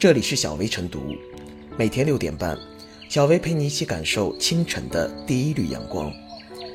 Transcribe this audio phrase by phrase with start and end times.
[0.00, 1.14] 这里是小薇晨读，
[1.76, 2.58] 每天六点半，
[3.10, 6.10] 小薇陪你一起感受清晨的第一缕阳光。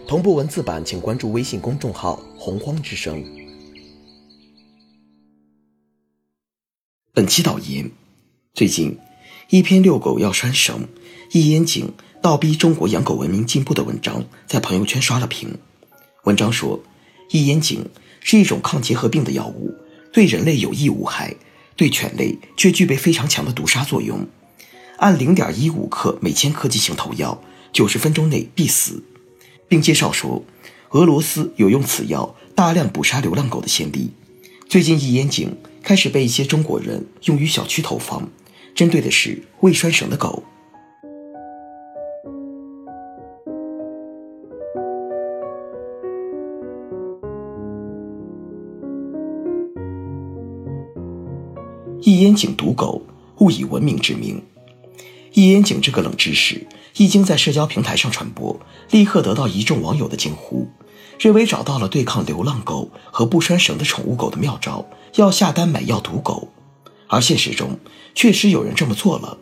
[0.07, 3.25] 同步文字版，请关注微信公众号“洪荒之声”。
[7.13, 7.89] 本期导言：
[8.53, 8.95] 最近，
[9.49, 10.87] 一篇遛狗要拴绳，
[11.31, 15.49] 一烟井倒逼中国养狗文明进步的文章在朋友圈刷了屏。
[16.25, 16.79] 文章说，
[17.31, 17.89] 一烟井
[18.19, 19.73] 是一种抗结核病的药物，
[20.13, 21.35] 对人类有益无害。
[21.75, 24.27] 对犬类却具备非常强的毒杀作用，
[24.97, 27.41] 按零点一五克每千克进行投药，
[27.73, 29.03] 九十分钟内必死。
[29.67, 30.43] 并介绍说，
[30.91, 34.11] 俄罗斯有用此药大量捕杀流浪狗的先例。
[34.69, 38.29] 最近，一烟井开始被一些中国人用于小区投放，
[38.73, 40.43] 针对的是未拴绳的狗。
[52.01, 53.01] 一烟井毒狗，
[53.39, 54.41] 勿以文明之名。
[55.33, 56.65] 一烟井这个冷知识
[56.97, 58.59] 一经在社交平台上传播，
[58.91, 60.67] 立刻得到一众网友的惊呼，
[61.19, 64.85] 认为找到了对抗流浪狗和不拴绳的宠物狗的妙招，
[65.15, 66.49] 要下单买药毒狗。
[67.07, 67.77] 而现实中，
[68.13, 69.37] 确实有人这么做了。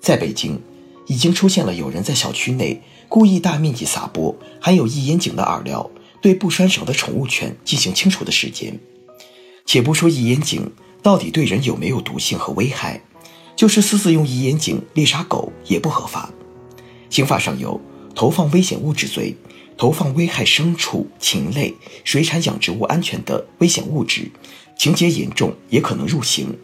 [0.00, 0.60] 在北京，
[1.06, 5.90] 已经出现了有人在小区内故意大面积撒播含有一烟井的饵料，
[6.20, 8.80] 对不拴绳的宠物犬进行清除的事件。
[9.64, 10.72] 且不说一烟井。
[11.06, 13.00] 到底对人有没有毒性和危害？
[13.54, 16.30] 就是私自用一言井猎杀狗也不合法。
[17.10, 17.80] 刑法上有
[18.12, 19.36] 投放危险物质罪，
[19.78, 24.28] 投放危害牲畜、禽类、水产养殖物安全的危险物质，
[24.76, 26.58] 情节严重也可能入刑。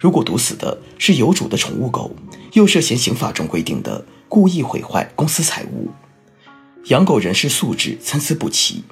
[0.00, 2.16] 如果毒死的是有主的宠物狗，
[2.54, 5.90] 又涉嫌刑法中规定的故意毁坏公私财物。
[6.86, 8.82] 养狗人士素质参差不齐，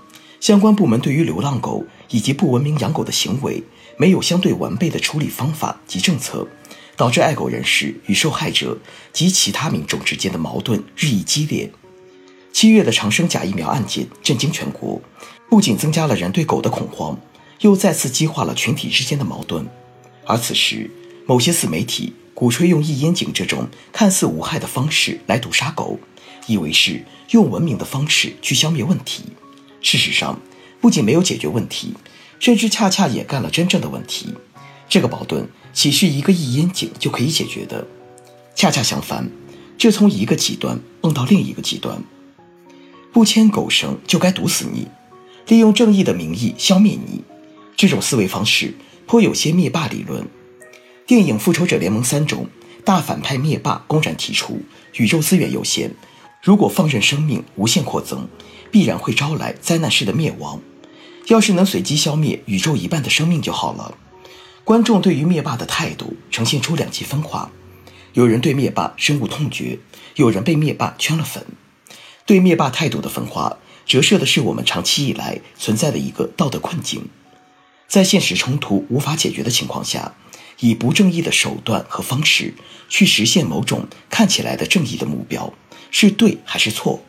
[0.41, 3.63] 相关部门对于流浪狗以及不文明养狗的行为。
[3.99, 6.49] 没有相对完备的处理方法及政策，
[6.97, 8.79] 导致爱狗人士与受害者
[9.13, 11.71] 及其他民众之间的矛盾日益激烈。
[12.51, 15.03] 七月的长生假疫苗案件震惊全国，
[15.51, 17.21] 不仅增加了人对狗的恐慌，
[17.61, 19.69] 又再次激化了群体之间的矛盾。
[20.25, 20.91] 而此时，
[21.27, 26.01] 某些自媒体鼓吹用一烟井这种看似无害的方式来毒杀狗，
[26.47, 29.25] 以为是用文明的方式去消灭问题。
[29.81, 30.41] 事实上，
[30.81, 31.95] 不仅没有解决问题。
[32.39, 34.33] 甚至恰恰掩盖了真正的问题。
[34.89, 37.87] 这个矛盾岂是一个一烟井就可以解决的？
[38.55, 39.31] 恰恰相反，
[39.77, 42.03] 这从一个极端蹦到另一个极端。
[43.13, 44.89] 不牵狗绳就该毒死你，
[45.49, 47.23] 利用正义的名义消灭你，
[47.77, 48.73] 这种思维方式
[49.07, 50.27] 颇有些灭霸理论。
[51.07, 52.49] 电影《复仇者联盟三》中，
[52.87, 54.63] 大反派灭霸公然提出：
[54.95, 55.95] 宇宙资源有限，
[56.43, 58.27] 如果放任生命无限扩增，
[58.71, 60.61] 必然会招来灾难式的灭亡。
[61.27, 63.97] 要是能随机消灭宇宙一半的生命就好了。
[64.65, 67.51] 观众对于灭霸的态度呈现出两极分化，
[68.15, 69.79] 有人对灭霸深恶痛绝，
[70.17, 71.45] 有人被灭霸圈了粉。
[72.25, 77.09] 对灭霸态度的分化，折射的是我们长期以来存在的一个道德困境。
[77.87, 80.15] 在现实冲突无法解决的情况下，
[80.61, 82.55] 以不正义的手段和方式
[82.89, 85.53] 去实现某种看起来的正义的目标，
[85.91, 87.03] 是对还是错？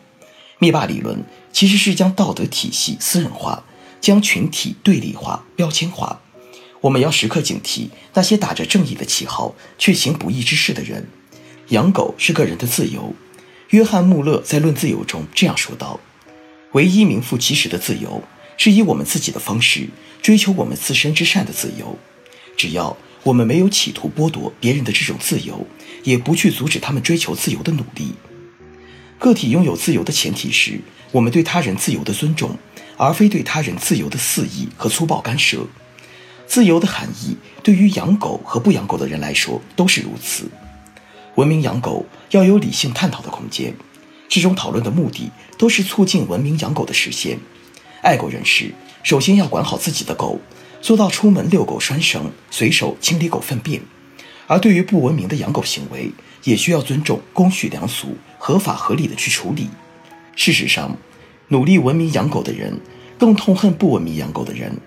[0.59, 3.63] 灭霸理论其实是将道德体系私人化。
[4.01, 6.21] 将群体对立化、标签化，
[6.81, 11.07] 我们要时刻警惕那些打着正义的旗号却行不义之事的人。
[11.67, 13.13] 养狗是个人的自由，
[13.69, 15.99] 约翰·穆勒在《论自由》中这样说道
[16.73, 18.23] ：“唯一名副其实的自由，
[18.57, 19.89] 是以我们自己的方式
[20.19, 21.99] 追求我们自身之善的自由。
[22.57, 25.67] 只要我们没有企图剥夺别人的这种自由，
[26.03, 28.15] 也不去阻止他们追求自由的努力。
[29.21, 30.81] 个体拥有自由的前提是
[31.13, 32.57] 我们对他人自由的尊重。”
[32.97, 35.65] 而非对他人自由的肆意和粗暴干涉。
[36.45, 40.47] 自由的含义对于养狗和不养狗的人来说都是如此。
[41.33, 43.73] 文明养狗要有理性探讨的空间，
[44.29, 47.39] 这种讨论的目的都是促进文明养狗的实现。
[48.03, 48.71] 爱狗人士
[49.01, 50.39] 首先要管好自己的狗，
[50.79, 53.81] 做到出门遛狗拴绳，随手清理狗粪便。
[54.51, 56.11] 而对于不文明的养狗行为，
[56.43, 59.69] 也需要尊重公序良俗，合法合理的去处理。
[60.35, 60.97] 事实上。
[61.47, 62.79] 努力文明养狗的人，
[63.19, 64.77] 更痛恨不文明养狗的人。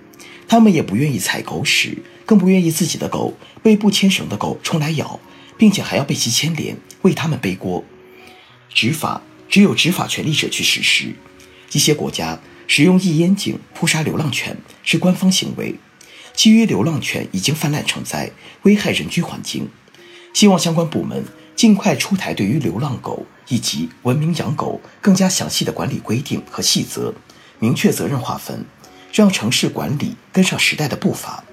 [0.48, 5.20] 他们也不愿意踩狗屎，更不愿意自己的狗被不牵绳的狗冲来咬，
[5.58, 7.84] 并且还要被其牵连，为他们背锅。
[8.72, 11.14] 执法只有执法权力者去实施。
[11.72, 15.74] 一些国家使用一烟警扑杀流浪犬是官方行为，
[16.34, 18.30] 基于流浪犬已经泛滥成灾，
[18.64, 19.68] 危害人居环境。
[20.34, 21.24] 希望相关部门
[21.56, 23.26] 尽快出台对于流浪狗。
[23.48, 27.12] 以及文明养狗更加详细的管理规定和细则，
[27.58, 28.64] 明确责任划分，
[29.12, 31.44] 让城市管理跟上时代的步伐。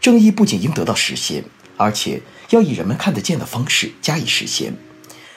[0.00, 1.44] 正义不仅应得到实现，
[1.76, 4.72] 而且要以人们看得见的方式加以实现。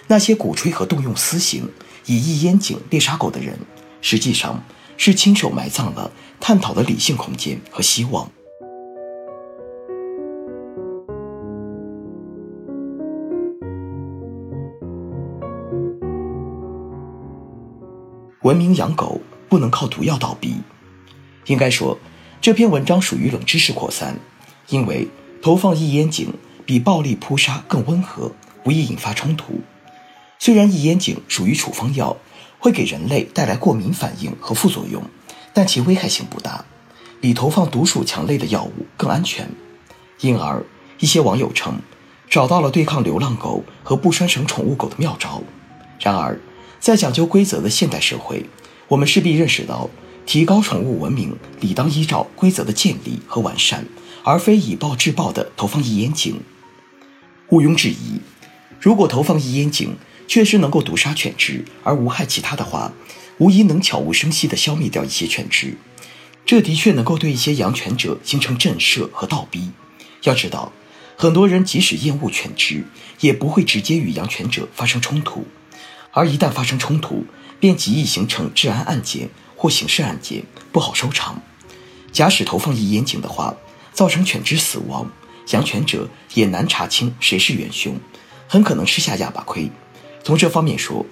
[0.05, 1.67] 那些鼓吹和动用私刑
[2.05, 3.57] 以一烟井猎杀狗的人，
[3.99, 4.63] 实际上
[4.95, 8.31] 是亲手埋葬了探讨的理性空间和希望。
[18.53, 19.19] 文明养狗
[19.49, 20.57] 不能靠毒药倒逼。
[21.47, 21.97] 应该说，
[22.39, 24.19] 这篇文章属于冷知识扩散，
[24.69, 25.07] 因为
[25.41, 26.31] 投放异烟井
[26.63, 28.31] 比暴力扑杀更温和，
[28.63, 29.59] 不易引发冲突。
[30.37, 32.15] 虽然异烟井属于处方药，
[32.59, 35.01] 会给人类带来过敏反应和副作用，
[35.51, 36.63] 但其危害性不大，
[37.19, 39.49] 比投放毒鼠强类的药物更安全。
[40.19, 40.63] 因而，
[40.99, 41.81] 一些网友称
[42.29, 45.41] 找到了对抗流浪狗和不拴绳宠物狗的妙招。
[45.99, 46.39] 然而，
[46.83, 48.45] 在讲究规则的现代社会，
[48.89, 49.89] 我们势必认识到，
[50.25, 53.85] 提高宠物文明理当依照规则的建立和完善，
[54.25, 56.41] 而非以暴制暴的投放一烟井。
[57.47, 58.19] 毋庸置疑，
[58.81, 59.95] 如果投放一烟井
[60.27, 62.91] 确实能够毒杀犬只而无害其他的话，
[63.37, 65.77] 无疑能悄无声息地消灭掉一些犬只。
[66.45, 69.71] 这的确能够对一些养犬者形成震慑和倒逼。
[70.23, 70.73] 要知道，
[71.15, 72.83] 很多人即使厌恶犬只，
[73.21, 75.47] 也不会直接与养犬者发生冲突。
[76.13, 77.25] 而一旦发生冲突，
[77.59, 81.41] 便极易形成治安案件或刑事案件，不好收场。
[82.11, 83.55] 假使投放一烟井的话，
[83.91, 85.09] 造成犬只死亡，
[85.49, 87.99] 养犬者也难查清谁是元凶，
[88.47, 89.71] 很可能吃下哑巴亏。
[90.23, 91.03] 从这方面说，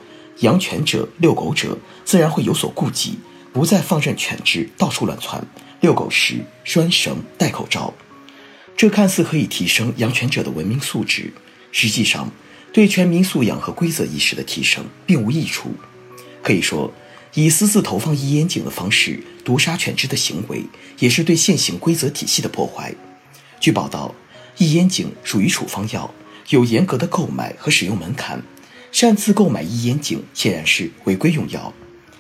[0.42, 1.76] 养犬者、遛狗者
[2.06, 3.18] 自然会有所顾忌，
[3.52, 5.44] 不再放任犬只到处乱窜。
[5.80, 7.92] 遛狗时拴绳、戴口罩，
[8.78, 11.34] 这看似可以提升养犬者的文明素质，
[11.72, 12.30] 实际上。
[12.74, 15.74] 对全民素养和规则意识的提升并无益处。
[16.42, 16.94] 可以说，
[17.34, 20.64] 以私自投放一烟井的方式毒杀犬只的行为，
[21.00, 22.94] 也是对现行规则体系的破坏。
[23.60, 24.16] 据报道，
[24.58, 26.14] 一烟井属于处方药，
[26.50, 28.42] 有严格的购买和使用门槛，
[28.92, 31.74] 擅自购买一烟井显然是违规用药。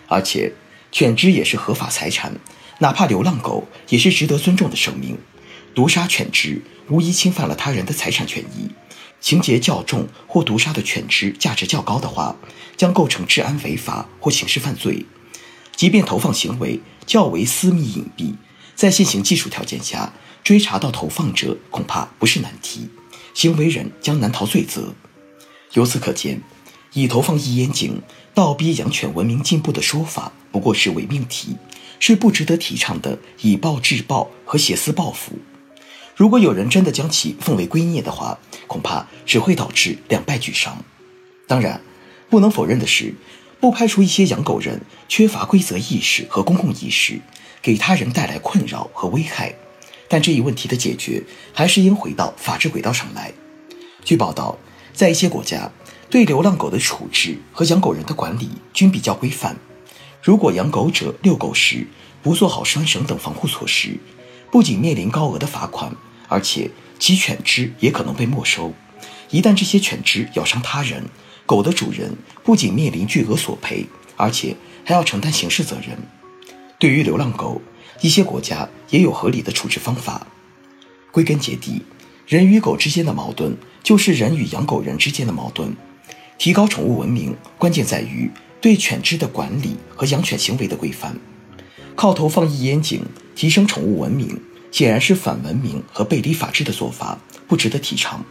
[0.07, 0.53] 而且，
[0.92, 2.36] 犬只也是合法财产，
[2.80, 5.18] 哪怕流浪狗也是值得尊重的生命。
[5.74, 8.69] 毒杀犬只无疑侵犯了他人的财产权益。
[9.21, 12.35] 情节较重或毒杀的犬只价值较高的话，
[12.75, 15.06] 将构成治安违法或刑事犯罪。
[15.75, 18.33] 即便投放行为较为私密隐蔽，
[18.75, 20.13] 在现行技术条件下，
[20.44, 22.89] 追查到投放者恐怕不是难题，
[23.33, 24.94] 行为人将难逃罪责。
[25.74, 26.41] 由此可见，
[26.94, 28.01] 以投放一烟井
[28.33, 31.56] 倒逼养犬文明进步的说法，不过是伪命题，
[32.00, 35.33] 是不值得提倡的以暴制暴和挟私报复。
[36.16, 38.38] 如果有人真的将其奉为圭臬的话，
[38.68, 40.84] 恐怕只会导致两败俱伤。
[41.48, 41.81] 当然，
[42.30, 43.13] 不能否认的是，
[43.60, 47.22] 不排除一些养狗人缺乏规则意识和公共意识，
[47.62, 49.56] 给他人带来困扰和危害。
[50.08, 51.24] 但这一问题的解决，
[51.54, 53.31] 还是应回到法治轨道上来。
[54.04, 54.58] 据报道，
[54.94, 55.72] 在一些国家，
[56.10, 59.56] 对流浪狗的处置和养狗人的管理均比较规范。
[60.22, 61.88] 如果养狗者遛狗时
[62.22, 63.98] 不做好拴绳等防护措施，
[64.51, 65.95] 不仅面临高额的罚款，
[66.27, 66.69] 而且
[67.00, 68.74] 其犬只也可能被没收。
[69.30, 71.06] 一旦这些犬只咬伤他人，
[71.45, 73.86] 狗的主人不仅面临巨额索赔，
[74.18, 75.98] 而且还要承担刑事责任。
[76.77, 77.62] 对于流浪狗，
[78.01, 80.27] 一些国家也有合理的处置方法。
[81.12, 81.81] 归根结底，
[82.27, 85.74] 人与狗之间的矛盾就是人与养狗人之间的矛盾。
[86.38, 88.29] 提高宠物文明，关键在于
[88.60, 91.15] 对犬只的管理和养犬行为的规范。
[92.01, 93.00] 靠投放一烟井
[93.36, 94.41] 提升宠物文明，
[94.72, 98.25] 显然是反文明和背离法治的做法，不值得提倡。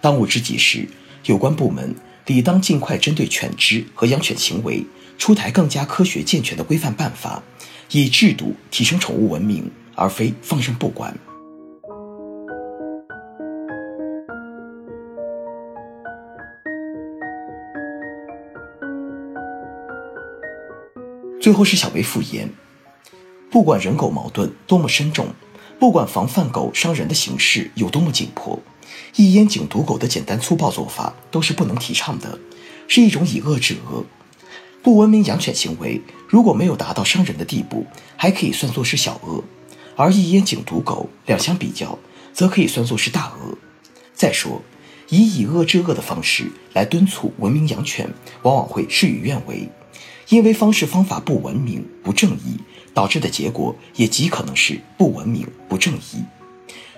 [0.00, 0.88] 当务之急是，
[1.26, 4.86] 有关部门理当尽快针对犬只和养犬行为
[5.18, 7.42] 出台更加科学健全的规范办法，
[7.90, 11.14] 以制度提升宠物文明，而非放任不管。
[21.38, 22.48] 最后是小薇复言。
[23.52, 25.28] 不管人狗矛盾多么深重，
[25.78, 28.58] 不管防范狗伤人的形势有多么紧迫，
[29.16, 32.38] 一烟警毒狗的简单粗暴做法都是不能提倡的，
[32.88, 34.06] 是一种以恶制恶。
[34.82, 37.84] 不文明养犬行为如果没有达到伤人的地步，
[38.16, 39.44] 还可以算作是小恶；
[39.96, 41.98] 而一烟警毒狗两相比较，
[42.32, 43.58] 则可以算作是大恶。
[44.14, 44.62] 再说，
[45.10, 48.08] 以以恶制恶的方式来敦促文明养犬，
[48.44, 49.68] 往往会事与愿违。
[50.28, 52.56] 因为方式方法不文明、不正义，
[52.94, 56.24] 导致的结果也极可能是不文明、不正义。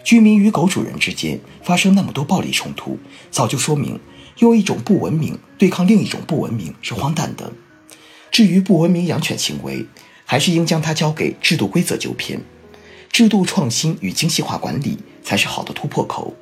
[0.03, 2.99] 居民与狗主人之间发生那么多暴力冲突，
[3.31, 3.99] 早就说明
[4.39, 7.53] 用一种不文明对抗另一种不文明是荒诞的。
[8.31, 9.87] 至于不文明养犬行为，
[10.25, 12.41] 还是应将它交给制度规则纠偏。
[13.11, 16.35] 制度创新与精细化管理才是好的突破口。